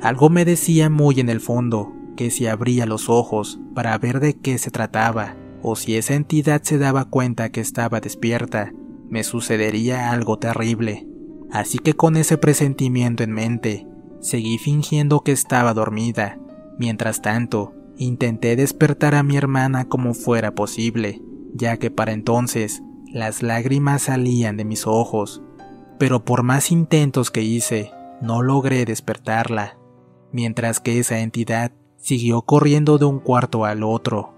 Algo 0.00 0.30
me 0.30 0.44
decía 0.44 0.88
muy 0.88 1.20
en 1.20 1.28
el 1.28 1.40
fondo 1.40 1.92
que 2.16 2.30
si 2.30 2.46
abría 2.46 2.86
los 2.86 3.08
ojos 3.08 3.58
para 3.74 3.96
ver 3.98 4.20
de 4.20 4.34
qué 4.34 4.58
se 4.58 4.70
trataba, 4.70 5.36
o 5.62 5.76
si 5.76 5.96
esa 5.96 6.14
entidad 6.14 6.62
se 6.62 6.78
daba 6.78 7.06
cuenta 7.06 7.50
que 7.50 7.60
estaba 7.60 8.00
despierta, 8.00 8.72
me 9.08 9.24
sucedería 9.24 10.10
algo 10.10 10.38
terrible. 10.38 11.06
Así 11.50 11.78
que 11.78 11.94
con 11.94 12.16
ese 12.16 12.38
presentimiento 12.38 13.22
en 13.22 13.32
mente, 13.32 13.86
seguí 14.20 14.58
fingiendo 14.58 15.20
que 15.20 15.32
estaba 15.32 15.74
dormida. 15.74 16.38
Mientras 16.78 17.22
tanto, 17.22 17.72
intenté 17.96 18.56
despertar 18.56 19.14
a 19.14 19.22
mi 19.22 19.36
hermana 19.36 19.88
como 19.88 20.14
fuera 20.14 20.54
posible, 20.54 21.22
ya 21.54 21.76
que 21.76 21.90
para 21.90 22.12
entonces 22.12 22.82
las 23.12 23.42
lágrimas 23.42 24.02
salían 24.02 24.56
de 24.56 24.64
mis 24.64 24.86
ojos. 24.86 25.42
Pero 25.98 26.24
por 26.24 26.42
más 26.42 26.72
intentos 26.72 27.30
que 27.30 27.42
hice, 27.42 27.92
no 28.20 28.42
logré 28.42 28.84
despertarla, 28.84 29.78
mientras 30.32 30.80
que 30.80 30.98
esa 30.98 31.20
entidad 31.20 31.72
siguió 31.96 32.42
corriendo 32.42 32.98
de 32.98 33.04
un 33.04 33.20
cuarto 33.20 33.64
al 33.64 33.82
otro. 33.82 34.34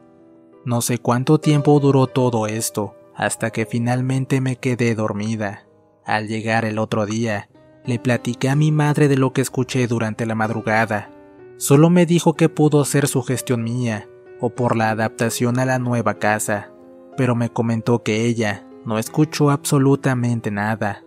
No 0.64 0.82
sé 0.82 0.98
cuánto 0.98 1.38
tiempo 1.38 1.80
duró 1.80 2.06
todo 2.06 2.46
esto, 2.46 2.94
hasta 3.14 3.50
que 3.50 3.64
finalmente 3.64 4.40
me 4.40 4.56
quedé 4.56 4.94
dormida. 4.94 5.66
Al 6.04 6.28
llegar 6.28 6.64
el 6.64 6.78
otro 6.78 7.06
día, 7.06 7.48
le 7.84 7.98
platiqué 7.98 8.50
a 8.50 8.56
mi 8.56 8.72
madre 8.72 9.08
de 9.08 9.16
lo 9.16 9.32
que 9.32 9.40
escuché 9.40 9.86
durante 9.86 10.26
la 10.26 10.34
madrugada. 10.34 11.10
Solo 11.58 11.88
me 11.88 12.04
dijo 12.04 12.34
que 12.34 12.48
pudo 12.48 12.84
ser 12.84 13.08
sugestión 13.08 13.64
mía, 13.64 14.08
o 14.40 14.50
por 14.50 14.76
la 14.76 14.90
adaptación 14.90 15.58
a 15.58 15.64
la 15.64 15.78
nueva 15.78 16.14
casa, 16.14 16.70
pero 17.16 17.34
me 17.34 17.48
comentó 17.50 18.02
que 18.02 18.26
ella 18.26 18.66
no 18.84 18.98
escuchó 18.98 19.50
absolutamente 19.50 20.50
nada. 20.50 21.02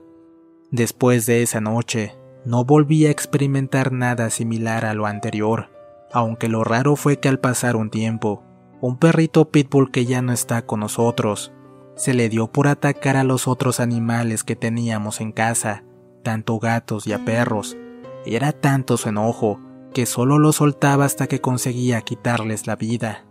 Después 0.72 1.27
de 1.27 1.44
esa 1.44 1.62
noche, 1.62 2.15
no 2.46 2.65
volví 2.65 3.06
a 3.06 3.12
experimentar 3.12 3.91
nada 3.91 4.32
similar 4.32 4.86
a 4.86 4.96
lo 4.96 5.06
anterior, 5.06 5.70
aunque 6.12 6.50
lo 6.50 6.63
raro 6.63 6.96
fue 6.96 7.20
que 7.20 7.29
al 7.29 7.39
pasar 7.39 7.75
un 7.75 7.91
tiempo, 7.91 8.44
un 8.82 8.98
perrito 8.98 9.50
pitbull 9.50 9.91
que 9.91 10.06
ya 10.06 10.24
no 10.24 10.34
está 10.34 10.65
con 10.65 10.79
nosotros, 10.79 11.51
se 11.96 12.15
le 12.15 12.27
dio 12.27 12.48
por 12.48 12.68
atacar 12.68 13.18
a 13.18 13.24
los 13.24 13.48
otros 13.48 13.79
animales 13.79 14.44
que 14.44 14.56
teníamos 14.56 15.22
en 15.22 15.32
casa, 15.32 15.84
tanto 16.24 16.58
gatos 16.58 17.06
y 17.06 17.13
a 17.13 17.24
perros. 17.24 17.77
Era 18.25 18.51
tanto 18.51 18.98
su 18.98 19.10
enojo 19.10 19.60
que 19.93 20.05
solo 20.05 20.38
lo 20.38 20.51
soltaba 20.51 21.05
hasta 21.05 21.27
que 21.27 21.41
conseguía 21.41 22.01
quitarles 22.01 22.67
la 22.67 22.75
vida. 22.75 23.25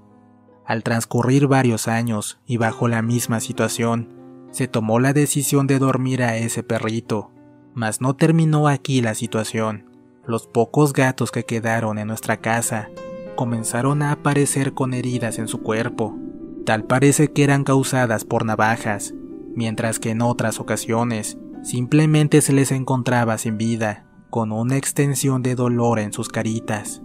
Al 0.65 0.83
transcurrir 0.83 1.47
varios 1.47 1.89
años 1.89 2.41
y 2.47 2.57
bajo 2.57 2.89
la 2.89 3.03
misma 3.03 3.41
situación, 3.41 4.09
se 4.51 4.69
tomó 4.69 5.01
la 5.01 5.13
decisión 5.13 5.67
de 5.67 5.79
dormir 5.79 6.23
a 6.23 6.37
ese 6.37 6.63
perrito, 6.63 7.31
mas 7.75 8.01
no 8.01 8.17
terminó 8.17 8.69
aquí 8.69 9.01
la 9.01 9.15
situación. 9.15 9.87
Los 10.27 10.47
pocos 10.47 10.93
gatos 10.93 11.31
que 11.31 11.45
quedaron 11.45 11.99
en 11.99 12.09
nuestra 12.09 12.39
casa 12.39 12.91
comenzaron 13.37 14.03
a 14.03 14.13
aparecer 14.13 14.75
con 14.75 14.95
heridas 14.95 15.39
en 15.39 15.49
su 15.49 15.63
cuerpo. 15.63 16.19
Tal 16.67 16.85
parece 16.85 17.33
que 17.33 17.45
eran 17.45 17.65
causadas 17.65 18.25
por 18.25 18.45
navajas, 18.45 19.15
mientras 19.55 19.99
que 19.99 20.11
en 20.11 20.23
otras 20.23 20.61
ocasiones 20.61 21.39
simplemente 21.63 22.41
se 22.41 22.53
les 22.53 22.73
encontraba 22.73 23.39
sin 23.39 23.57
vida, 23.57 24.08
con 24.31 24.53
una 24.53 24.77
extensión 24.77 25.43
de 25.43 25.55
dolor 25.55 25.99
en 25.99 26.13
sus 26.13 26.29
caritas. 26.29 27.03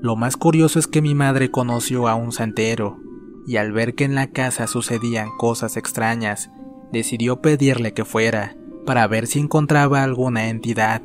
Lo 0.00 0.16
más 0.16 0.36
curioso 0.36 0.78
es 0.78 0.86
que 0.86 1.02
mi 1.02 1.14
madre 1.14 1.50
conoció 1.50 2.08
a 2.08 2.14
un 2.14 2.32
santero, 2.32 2.98
y 3.46 3.56
al 3.56 3.72
ver 3.72 3.94
que 3.94 4.04
en 4.04 4.14
la 4.14 4.28
casa 4.28 4.66
sucedían 4.66 5.28
cosas 5.38 5.76
extrañas, 5.76 6.50
decidió 6.92 7.40
pedirle 7.40 7.92
que 7.92 8.04
fuera, 8.04 8.56
para 8.84 9.06
ver 9.06 9.26
si 9.26 9.38
encontraba 9.38 10.02
alguna 10.02 10.48
entidad. 10.48 11.02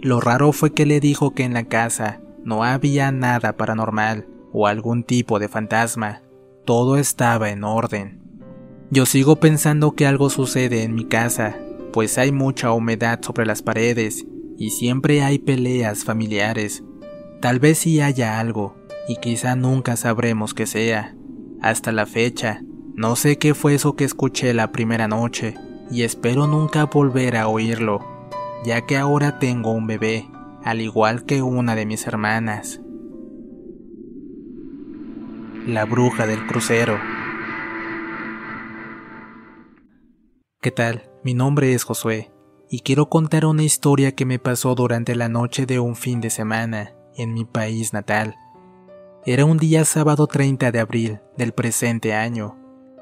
Lo 0.00 0.20
raro 0.20 0.52
fue 0.52 0.72
que 0.72 0.86
le 0.86 1.00
dijo 1.00 1.34
que 1.34 1.44
en 1.44 1.54
la 1.54 1.64
casa 1.64 2.20
no 2.44 2.64
había 2.64 3.10
nada 3.10 3.56
paranormal 3.56 4.26
o 4.52 4.66
algún 4.66 5.02
tipo 5.02 5.38
de 5.38 5.48
fantasma, 5.48 6.22
todo 6.64 6.96
estaba 6.96 7.50
en 7.50 7.64
orden. 7.64 8.20
Yo 8.90 9.04
sigo 9.04 9.36
pensando 9.36 9.92
que 9.92 10.06
algo 10.06 10.30
sucede 10.30 10.82
en 10.82 10.94
mi 10.94 11.04
casa, 11.04 11.56
pues 11.92 12.16
hay 12.18 12.32
mucha 12.32 12.72
humedad 12.72 13.20
sobre 13.22 13.44
las 13.44 13.62
paredes 13.62 14.26
y 14.58 14.70
siempre 14.70 15.22
hay 15.22 15.38
peleas 15.38 16.04
familiares. 16.04 16.82
Tal 17.40 17.60
vez 17.60 17.78
sí 17.78 18.00
haya 18.00 18.40
algo, 18.40 18.76
y 19.08 19.16
quizá 19.16 19.54
nunca 19.54 19.96
sabremos 19.96 20.52
qué 20.52 20.66
sea. 20.66 21.16
Hasta 21.62 21.92
la 21.92 22.06
fecha, 22.06 22.62
no 22.94 23.14
sé 23.14 23.38
qué 23.38 23.54
fue 23.54 23.74
eso 23.74 23.94
que 23.94 24.04
escuché 24.04 24.52
la 24.54 24.72
primera 24.72 25.06
noche, 25.06 25.54
y 25.90 26.02
espero 26.02 26.48
nunca 26.48 26.86
volver 26.86 27.36
a 27.36 27.46
oírlo, 27.46 28.00
ya 28.64 28.84
que 28.84 28.96
ahora 28.96 29.38
tengo 29.38 29.70
un 29.70 29.86
bebé, 29.86 30.28
al 30.64 30.80
igual 30.80 31.24
que 31.24 31.40
una 31.40 31.76
de 31.76 31.86
mis 31.86 32.06
hermanas. 32.08 32.80
La 35.66 35.84
bruja 35.84 36.26
del 36.26 36.46
crucero. 36.46 36.98
¿Qué 40.60 40.72
tal? 40.72 41.08
Mi 41.22 41.34
nombre 41.34 41.72
es 41.72 41.84
Josué, 41.84 42.32
y 42.70 42.80
quiero 42.80 43.08
contar 43.08 43.46
una 43.46 43.62
historia 43.62 44.14
que 44.14 44.26
me 44.26 44.38
pasó 44.38 44.74
durante 44.74 45.14
la 45.14 45.28
noche 45.28 45.66
de 45.66 45.80
un 45.80 45.96
fin 45.96 46.20
de 46.20 46.30
semana 46.30 46.94
en 47.16 47.32
mi 47.32 47.44
país 47.44 47.92
natal. 47.92 48.36
Era 49.24 49.44
un 49.44 49.58
día 49.58 49.84
sábado 49.84 50.26
30 50.26 50.70
de 50.70 50.80
abril 50.80 51.20
del 51.36 51.52
presente 51.52 52.14
año. 52.14 52.56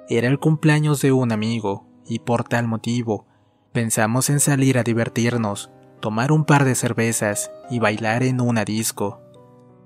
Era 0.08 0.28
el 0.28 0.38
cumpleaños 0.38 1.00
de 1.02 1.12
un 1.12 1.32
amigo, 1.32 1.86
y 2.06 2.20
por 2.20 2.44
tal 2.44 2.68
motivo, 2.68 3.26
pensamos 3.72 4.30
en 4.30 4.40
salir 4.40 4.78
a 4.78 4.84
divertirnos, 4.84 5.70
tomar 6.00 6.32
un 6.32 6.44
par 6.44 6.64
de 6.64 6.74
cervezas 6.74 7.50
y 7.70 7.78
bailar 7.78 8.22
en 8.22 8.40
una 8.40 8.64
disco. 8.64 9.20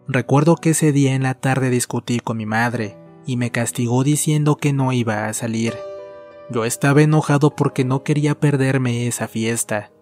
Recuerdo 0.07 0.57
que 0.57 0.71
ese 0.71 0.93
día 0.93 1.15
en 1.15 1.23
la 1.23 1.35
tarde 1.35 1.71
discutí 1.71 2.21
con 2.21 2.37
mi 2.37 2.47
madre 2.47 2.97
y 3.27 3.37
me 3.37 3.51
castigó 3.51 4.03
diciendo 4.05 4.57
que 4.57 4.73
no 4.73 4.93
iba 4.93 5.27
a 5.27 5.33
salir. 5.33 5.75
Yo 6.51 6.65
estaba 6.65 7.03
enojado 7.03 7.55
porque 7.55 7.85
no 7.85 8.03
quería 8.03 8.39
perderme 8.39 9.07
esa 9.07 9.29
fiesta, 9.29 9.93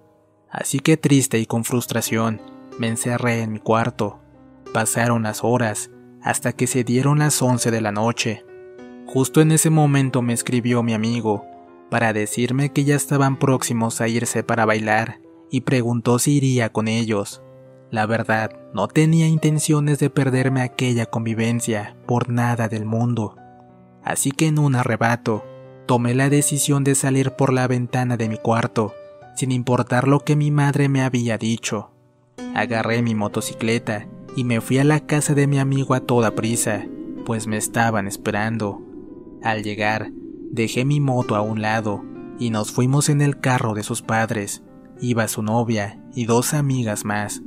así 0.50 0.80
que 0.80 0.96
triste 0.96 1.38
y 1.38 1.44
con 1.44 1.64
frustración 1.64 2.40
me 2.78 2.88
encerré 2.88 3.42
en 3.42 3.52
mi 3.52 3.58
cuarto. 3.58 4.18
Pasaron 4.72 5.24
las 5.24 5.44
horas 5.44 5.90
hasta 6.22 6.52
que 6.52 6.66
se 6.66 6.84
dieron 6.84 7.18
las 7.18 7.42
once 7.42 7.70
de 7.70 7.82
la 7.82 7.92
noche. 7.92 8.44
Justo 9.06 9.42
en 9.42 9.52
ese 9.52 9.68
momento 9.68 10.22
me 10.22 10.32
escribió 10.32 10.82
mi 10.82 10.94
amigo 10.94 11.44
para 11.90 12.12
decirme 12.12 12.72
que 12.72 12.84
ya 12.84 12.96
estaban 12.96 13.38
próximos 13.38 14.00
a 14.00 14.08
irse 14.08 14.42
para 14.42 14.64
bailar 14.64 15.20
y 15.50 15.62
preguntó 15.62 16.18
si 16.18 16.36
iría 16.36 16.70
con 16.70 16.88
ellos. 16.88 17.42
La 17.90 18.06
verdad, 18.06 18.50
no 18.74 18.88
tenía 18.88 19.26
intenciones 19.26 19.98
de 19.98 20.10
perderme 20.10 20.62
aquella 20.62 21.06
convivencia 21.06 21.96
por 22.06 22.28
nada 22.28 22.68
del 22.68 22.84
mundo. 22.84 23.36
Así 24.02 24.30
que 24.30 24.46
en 24.46 24.58
un 24.58 24.74
arrebato, 24.74 25.44
tomé 25.88 26.14
la 26.14 26.28
decisión 26.28 26.84
de 26.84 26.94
salir 26.94 27.30
por 27.32 27.50
la 27.50 27.66
ventana 27.66 28.18
de 28.18 28.28
mi 28.28 28.36
cuarto, 28.36 28.92
sin 29.34 29.50
importar 29.50 30.06
lo 30.06 30.20
que 30.20 30.36
mi 30.36 30.50
madre 30.50 30.90
me 30.90 31.00
había 31.00 31.38
dicho. 31.38 31.92
Agarré 32.54 33.00
mi 33.00 33.14
motocicleta 33.14 34.06
y 34.36 34.44
me 34.44 34.60
fui 34.60 34.76
a 34.78 34.84
la 34.84 35.00
casa 35.00 35.34
de 35.34 35.46
mi 35.46 35.58
amigo 35.58 35.94
a 35.94 36.00
toda 36.00 36.34
prisa, 36.34 36.84
pues 37.24 37.46
me 37.46 37.56
estaban 37.56 38.06
esperando. 38.06 38.82
Al 39.42 39.62
llegar, 39.62 40.12
dejé 40.50 40.84
mi 40.84 41.00
moto 41.00 41.36
a 41.36 41.40
un 41.40 41.62
lado 41.62 42.04
y 42.38 42.50
nos 42.50 42.70
fuimos 42.70 43.08
en 43.08 43.22
el 43.22 43.40
carro 43.40 43.72
de 43.72 43.82
sus 43.82 44.02
padres. 44.02 44.62
Iba 45.00 45.26
su 45.26 45.42
novia 45.42 46.02
y 46.14 46.26
dos 46.26 46.52
amigas 46.52 47.06
más. 47.06 47.40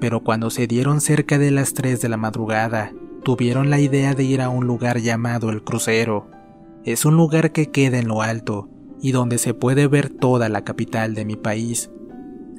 Pero 0.00 0.24
cuando 0.24 0.48
se 0.48 0.66
dieron 0.66 1.02
cerca 1.02 1.36
de 1.36 1.50
las 1.50 1.74
3 1.74 2.00
de 2.00 2.08
la 2.08 2.16
madrugada, 2.16 2.92
tuvieron 3.24 3.68
la 3.68 3.78
idea 3.78 4.14
de 4.14 4.24
ir 4.24 4.40
a 4.40 4.48
un 4.48 4.66
lugar 4.66 5.00
llamado 5.00 5.50
el 5.50 5.62
crucero. 5.62 6.33
Es 6.84 7.06
un 7.06 7.16
lugar 7.16 7.52
que 7.52 7.70
queda 7.70 7.98
en 7.98 8.08
lo 8.08 8.20
alto 8.20 8.68
y 9.00 9.12
donde 9.12 9.38
se 9.38 9.54
puede 9.54 9.86
ver 9.86 10.10
toda 10.10 10.50
la 10.50 10.64
capital 10.64 11.14
de 11.14 11.24
mi 11.24 11.34
país. 11.34 11.90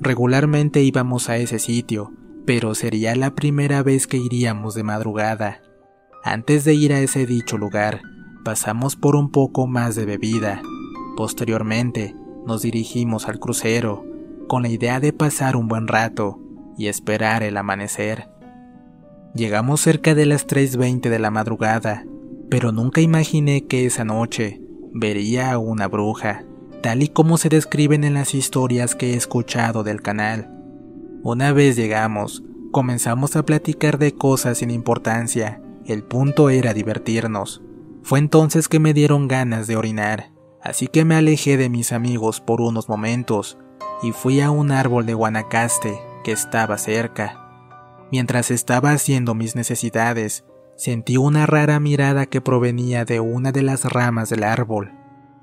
Regularmente 0.01 0.81
íbamos 0.81 1.29
a 1.29 1.37
ese 1.37 1.59
sitio, 1.59 2.11
pero 2.43 2.73
sería 2.73 3.15
la 3.15 3.35
primera 3.35 3.83
vez 3.83 4.07
que 4.07 4.17
iríamos 4.17 4.73
de 4.73 4.81
madrugada. 4.81 5.61
Antes 6.23 6.63
de 6.65 6.73
ir 6.73 6.91
a 6.91 6.99
ese 7.01 7.27
dicho 7.27 7.59
lugar, 7.59 8.01
pasamos 8.43 8.95
por 8.95 9.15
un 9.15 9.29
poco 9.29 9.67
más 9.67 9.95
de 9.95 10.05
bebida. 10.05 10.63
Posteriormente, 11.15 12.15
nos 12.47 12.63
dirigimos 12.63 13.27
al 13.27 13.39
crucero, 13.39 14.05
con 14.47 14.63
la 14.63 14.69
idea 14.69 14.99
de 14.99 15.13
pasar 15.13 15.55
un 15.55 15.67
buen 15.67 15.87
rato 15.87 16.39
y 16.79 16.87
esperar 16.87 17.43
el 17.43 17.57
amanecer. 17.57 18.27
Llegamos 19.35 19.81
cerca 19.81 20.15
de 20.15 20.25
las 20.25 20.47
3.20 20.47 21.09
de 21.09 21.19
la 21.19 21.29
madrugada 21.29 22.05
pero 22.49 22.71
nunca 22.71 23.01
imaginé 23.01 23.65
que 23.65 23.85
esa 23.85 24.05
noche 24.05 24.61
vería 24.93 25.51
a 25.51 25.57
una 25.57 25.87
bruja, 25.87 26.45
tal 26.81 27.03
y 27.03 27.07
como 27.07 27.37
se 27.37 27.49
describen 27.49 28.03
en 28.03 28.13
las 28.13 28.33
historias 28.33 28.95
que 28.95 29.13
he 29.13 29.15
escuchado 29.15 29.83
del 29.83 30.01
canal. 30.01 30.51
Una 31.23 31.51
vez 31.51 31.75
llegamos, 31.75 32.43
comenzamos 32.71 33.35
a 33.35 33.43
platicar 33.43 33.97
de 33.97 34.13
cosas 34.13 34.59
sin 34.59 34.71
importancia, 34.71 35.61
el 35.85 36.03
punto 36.03 36.49
era 36.49 36.73
divertirnos. 36.73 37.61
Fue 38.03 38.19
entonces 38.19 38.67
que 38.67 38.79
me 38.79 38.93
dieron 38.93 39.27
ganas 39.27 39.67
de 39.67 39.75
orinar, 39.75 40.31
así 40.61 40.87
que 40.87 41.05
me 41.05 41.15
alejé 41.15 41.57
de 41.57 41.69
mis 41.69 41.91
amigos 41.91 42.41
por 42.41 42.61
unos 42.61 42.87
momentos 42.89 43.57
y 44.03 44.11
fui 44.11 44.41
a 44.41 44.51
un 44.51 44.71
árbol 44.71 45.05
de 45.05 45.13
Guanacaste 45.13 45.99
que 46.23 46.31
estaba 46.31 46.77
cerca. 46.77 47.41
Mientras 48.11 48.51
estaba 48.51 48.91
haciendo 48.91 49.33
mis 49.33 49.55
necesidades, 49.55 50.45
Sentí 50.77 51.15
una 51.15 51.45
rara 51.45 51.79
mirada 51.79 52.25
que 52.25 52.41
provenía 52.41 53.05
de 53.05 53.21
una 53.21 53.51
de 53.51 53.63
las 53.63 53.85
ramas 53.85 54.29
del 54.29 54.43
árbol. 54.43 54.91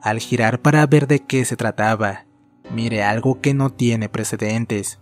Al 0.03 0.19
girar 0.19 0.61
para 0.61 0.87
ver 0.87 1.07
de 1.07 1.21
qué 1.21 1.45
se 1.45 1.57
trataba, 1.57 2.27
miré 2.71 3.03
algo 3.03 3.41
que 3.41 3.55
no 3.55 3.71
tiene 3.71 4.09
precedentes. 4.09 4.99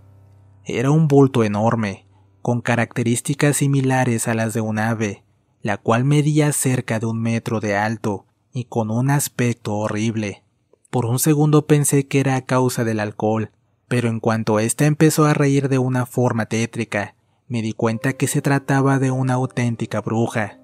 Era 0.65 0.91
un 0.91 1.09
bulto 1.09 1.43
enorme, 1.43 2.07
con 2.43 2.61
características 2.61 3.57
similares 3.57 4.29
a 4.29 4.35
las 4.35 4.55
de 4.55 4.61
un 4.61 4.79
ave, 4.79 5.25
la 5.63 5.79
cual 5.79 6.05
medía 6.05 6.53
cerca 6.53 7.01
de 7.01 7.07
un 7.07 7.21
metro 7.21 7.61
de 7.61 7.77
alto 7.77 8.27
y 8.53 8.65
con 8.65 8.91
un 8.91 9.11
aspecto 9.11 9.75
horrible. 9.75 10.45
Por 10.91 11.07
un 11.07 11.19
segundo 11.19 11.67
pensé 11.67 12.07
que 12.07 12.21
era 12.21 12.37
a 12.37 12.43
causa 12.43 12.85
del 12.85 13.01
alcohol, 13.01 13.51
pero 13.89 14.09
en 14.09 14.21
cuanto 14.21 14.61
ésta 14.61 14.87
empezó 14.87 15.25
a 15.25 15.35
reír 15.35 15.69
de 15.69 15.79
una 15.79 16.07
forma 16.07 16.47
tétrica, 16.47 17.17
me 17.51 17.63
di 17.63 17.73
cuenta 17.73 18.13
que 18.13 18.29
se 18.29 18.41
trataba 18.41 19.01
de 19.01 19.11
una 19.11 19.35
auténtica 19.35 20.01
bruja. 20.01 20.61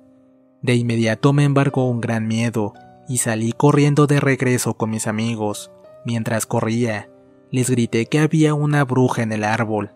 De 0.63 0.77
inmediato 0.77 1.33
me 1.33 1.43
embargó 1.43 1.91
un 1.91 2.01
gran 2.01 2.29
miedo 2.29 2.75
y 3.09 3.19
salí 3.19 3.53
corriendo 3.53 4.07
de 4.07 4.21
regreso 4.21 4.75
con 4.75 4.91
mis 4.91 5.09
amigos. 5.09 5.73
Mientras 6.05 6.47
corría, 6.47 7.11
les 7.51 7.71
grité 7.71 8.07
que 8.07 8.21
había 8.21 8.55
una 8.55 8.85
bruja 8.85 9.23
en 9.23 9.33
el 9.33 9.43
árbol. 9.43 9.91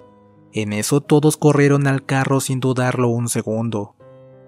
En 0.52 0.72
eso 0.72 1.00
todos 1.00 1.36
corrieron 1.36 1.86
al 1.86 2.04
carro 2.04 2.40
sin 2.40 2.58
dudarlo 2.58 3.08
un 3.08 3.28
segundo. 3.28 3.94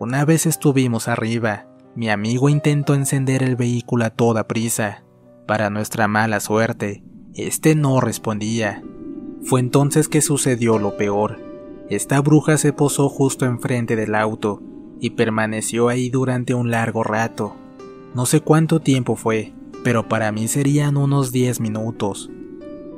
Una 0.00 0.24
vez 0.24 0.44
estuvimos 0.44 1.06
arriba, 1.06 1.68
mi 1.94 2.10
amigo 2.10 2.48
intentó 2.48 2.94
encender 2.94 3.44
el 3.44 3.54
vehículo 3.54 4.04
a 4.04 4.10
toda 4.10 4.48
prisa. 4.48 5.04
Para 5.46 5.70
nuestra 5.70 6.08
mala 6.08 6.40
suerte, 6.40 7.04
este 7.34 7.76
no 7.76 8.00
respondía. 8.00 8.82
Fue 9.44 9.60
entonces 9.60 10.08
que 10.08 10.22
sucedió 10.22 10.80
lo 10.80 10.96
peor. 10.96 11.51
Esta 11.92 12.22
bruja 12.22 12.56
se 12.56 12.72
posó 12.72 13.10
justo 13.10 13.44
enfrente 13.44 13.96
del 13.96 14.14
auto 14.14 14.62
y 14.98 15.10
permaneció 15.10 15.90
ahí 15.90 16.08
durante 16.08 16.54
un 16.54 16.70
largo 16.70 17.04
rato. 17.04 17.54
No 18.14 18.24
sé 18.24 18.40
cuánto 18.40 18.80
tiempo 18.80 19.14
fue, 19.14 19.52
pero 19.84 20.08
para 20.08 20.32
mí 20.32 20.48
serían 20.48 20.96
unos 20.96 21.32
10 21.32 21.60
minutos. 21.60 22.30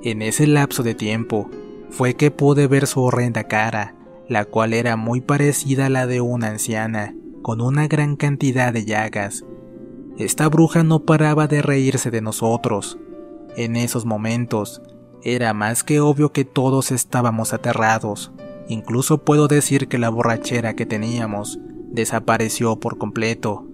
En 0.04 0.22
ese 0.22 0.46
lapso 0.46 0.84
de 0.84 0.94
tiempo 0.94 1.50
fue 1.90 2.14
que 2.14 2.30
pude 2.30 2.68
ver 2.68 2.86
su 2.86 3.02
horrenda 3.02 3.48
cara, 3.48 3.96
la 4.28 4.44
cual 4.44 4.72
era 4.72 4.94
muy 4.94 5.20
parecida 5.20 5.86
a 5.86 5.90
la 5.90 6.06
de 6.06 6.20
una 6.20 6.46
anciana, 6.46 7.16
con 7.42 7.60
una 7.60 7.88
gran 7.88 8.14
cantidad 8.14 8.72
de 8.72 8.84
llagas. 8.84 9.44
Esta 10.18 10.48
bruja 10.48 10.84
no 10.84 11.00
paraba 11.00 11.48
de 11.48 11.62
reírse 11.62 12.12
de 12.12 12.20
nosotros. 12.20 12.96
En 13.56 13.74
esos 13.74 14.04
momentos, 14.04 14.82
era 15.24 15.52
más 15.52 15.82
que 15.82 15.98
obvio 15.98 16.30
que 16.30 16.44
todos 16.44 16.92
estábamos 16.92 17.52
aterrados. 17.52 18.30
Incluso 18.68 19.18
puedo 19.24 19.48
decir 19.48 19.88
que 19.88 19.98
la 19.98 20.08
borrachera 20.08 20.74
que 20.74 20.86
teníamos 20.86 21.58
desapareció 21.90 22.76
por 22.80 22.98
completo. 22.98 23.66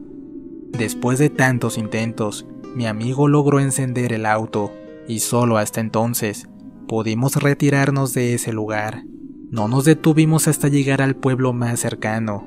Después 0.70 1.18
de 1.18 1.30
tantos 1.30 1.78
intentos, 1.78 2.46
mi 2.74 2.86
amigo 2.86 3.28
logró 3.28 3.60
encender 3.60 4.12
el 4.12 4.26
auto 4.26 4.72
y 5.08 5.20
solo 5.20 5.58
hasta 5.58 5.80
entonces 5.80 6.48
pudimos 6.86 7.36
retirarnos 7.36 8.14
de 8.14 8.34
ese 8.34 8.52
lugar. 8.52 9.04
No 9.50 9.68
nos 9.68 9.84
detuvimos 9.84 10.48
hasta 10.48 10.68
llegar 10.68 11.02
al 11.02 11.16
pueblo 11.16 11.52
más 11.52 11.80
cercano. 11.80 12.46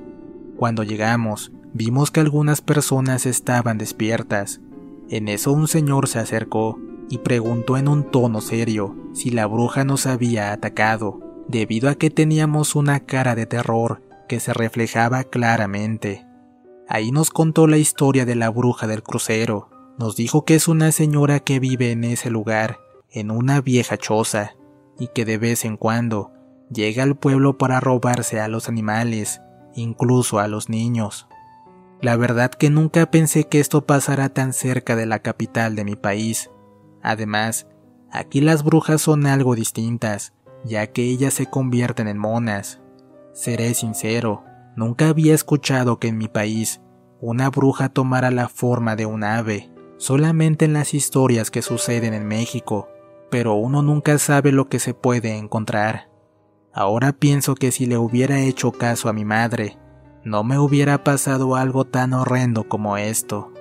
Cuando 0.55 0.83
llegamos, 0.83 1.51
vimos 1.73 2.11
que 2.11 2.21
algunas 2.21 2.61
personas 2.61 3.25
estaban 3.25 3.77
despiertas. 3.77 4.61
En 5.09 5.27
eso 5.27 5.51
un 5.51 5.67
señor 5.67 6.07
se 6.07 6.19
acercó 6.19 6.79
y 7.09 7.17
preguntó 7.17 7.77
en 7.77 7.87
un 7.87 8.09
tono 8.09 8.39
serio 8.39 8.95
si 9.13 9.29
la 9.29 9.45
bruja 9.45 9.83
nos 9.83 10.05
había 10.05 10.53
atacado, 10.53 11.19
debido 11.47 11.89
a 11.89 11.95
que 11.95 12.09
teníamos 12.09 12.75
una 12.75 12.99
cara 13.01 13.35
de 13.35 13.45
terror 13.45 14.01
que 14.27 14.39
se 14.39 14.53
reflejaba 14.53 15.23
claramente. 15.23 16.25
Ahí 16.87 17.11
nos 17.11 17.29
contó 17.29 17.67
la 17.67 17.77
historia 17.77 18.25
de 18.25 18.35
la 18.35 18.49
bruja 18.49 18.87
del 18.87 19.03
crucero. 19.03 19.69
Nos 19.97 20.15
dijo 20.15 20.45
que 20.45 20.55
es 20.55 20.67
una 20.67 20.91
señora 20.91 21.39
que 21.39 21.59
vive 21.59 21.91
en 21.91 22.03
ese 22.03 22.29
lugar, 22.29 22.79
en 23.11 23.31
una 23.31 23.61
vieja 23.61 23.97
choza, 23.97 24.55
y 24.97 25.07
que 25.07 25.25
de 25.25 25.37
vez 25.37 25.65
en 25.65 25.77
cuando 25.77 26.31
llega 26.71 27.03
al 27.03 27.15
pueblo 27.15 27.57
para 27.57 27.79
robarse 27.79 28.39
a 28.39 28.47
los 28.47 28.69
animales, 28.69 29.41
incluso 29.75 30.39
a 30.39 30.47
los 30.47 30.69
niños. 30.69 31.27
La 32.01 32.17
verdad 32.17 32.51
que 32.51 32.69
nunca 32.69 33.09
pensé 33.09 33.45
que 33.45 33.59
esto 33.59 33.85
pasara 33.85 34.29
tan 34.29 34.53
cerca 34.53 34.95
de 34.95 35.05
la 35.05 35.19
capital 35.19 35.75
de 35.75 35.85
mi 35.85 35.95
país. 35.95 36.49
Además, 37.01 37.67
aquí 38.11 38.41
las 38.41 38.63
brujas 38.63 39.01
son 39.01 39.25
algo 39.25 39.55
distintas, 39.55 40.33
ya 40.63 40.87
que 40.87 41.03
ellas 41.03 41.33
se 41.33 41.45
convierten 41.45 42.07
en 42.07 42.17
monas. 42.17 42.81
Seré 43.33 43.73
sincero, 43.73 44.43
nunca 44.75 45.09
había 45.09 45.33
escuchado 45.33 45.99
que 45.99 46.07
en 46.07 46.17
mi 46.17 46.27
país 46.27 46.81
una 47.19 47.49
bruja 47.49 47.89
tomara 47.89 48.31
la 48.31 48.49
forma 48.49 48.95
de 48.95 49.05
un 49.05 49.23
ave, 49.23 49.71
solamente 49.97 50.65
en 50.65 50.73
las 50.73 50.93
historias 50.93 51.51
que 51.51 51.61
suceden 51.61 52.13
en 52.13 52.27
México, 52.27 52.89
pero 53.31 53.55
uno 53.55 53.81
nunca 53.81 54.17
sabe 54.17 54.51
lo 54.51 54.67
que 54.67 54.79
se 54.79 54.93
puede 54.93 55.37
encontrar. 55.37 56.09
Ahora 56.73 57.13
pienso 57.13 57.55
que 57.55 57.71
si 57.71 57.85
le 57.85 57.97
hubiera 57.97 58.39
hecho 58.39 58.71
caso 58.71 59.07
a 59.07 59.13
mi 59.13 59.25
madre, 59.25 59.77
no 60.23 60.43
me 60.43 60.57
hubiera 60.57 61.03
pasado 61.03 61.55
algo 61.55 61.85
tan 61.85 62.13
horrendo 62.13 62.67
como 62.67 62.97
esto. 62.97 63.51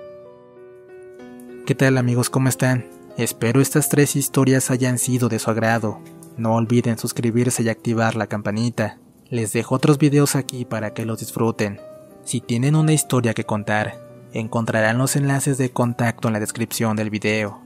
¿Qué 1.66 1.74
tal 1.74 1.98
amigos? 1.98 2.30
¿Cómo 2.30 2.48
están? 2.48 2.86
Espero 3.16 3.60
estas 3.60 3.88
tres 3.88 4.16
historias 4.16 4.70
hayan 4.70 4.98
sido 4.98 5.28
de 5.28 5.38
su 5.38 5.50
agrado. 5.50 6.00
No 6.36 6.54
olviden 6.54 6.98
suscribirse 6.98 7.62
y 7.62 7.68
activar 7.68 8.16
la 8.16 8.26
campanita. 8.26 8.98
Les 9.28 9.52
dejo 9.52 9.74
otros 9.74 9.98
videos 9.98 10.34
aquí 10.34 10.64
para 10.64 10.94
que 10.94 11.04
los 11.04 11.20
disfruten. 11.20 11.80
Si 12.24 12.40
tienen 12.40 12.76
una 12.76 12.92
historia 12.92 13.34
que 13.34 13.44
contar, 13.44 13.98
encontrarán 14.32 14.98
los 14.98 15.16
enlaces 15.16 15.58
de 15.58 15.70
contacto 15.70 16.28
en 16.28 16.34
la 16.34 16.40
descripción 16.40 16.96
del 16.96 17.10
video. 17.10 17.60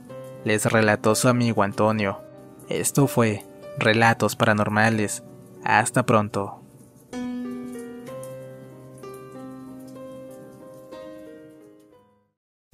Les 0.44 0.64
relató 0.66 1.14
su 1.14 1.28
amigo 1.28 1.62
Antonio. 1.62 2.20
Esto 2.68 3.06
fue 3.06 3.44
Relatos 3.78 4.36
Paranormales. 4.36 5.22
Hasta 5.64 6.04
pronto. 6.04 6.62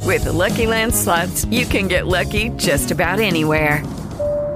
With 0.05 0.25
the 0.25 0.33
Lucky 0.33 0.67
Land 0.67 0.93
slots, 0.93 1.47
you 1.51 1.65
can 1.65 1.89
get 1.89 2.07
lucky 2.07 2.51
just 2.59 2.91
about 2.91 3.19
anywhere. 3.19 3.83